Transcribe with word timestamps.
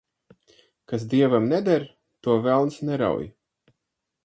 Kas 0.91 1.05
dievam 1.11 1.45
neder, 1.51 1.85
to 2.23 2.39
velns 2.47 2.75
nerauj. 2.91 3.25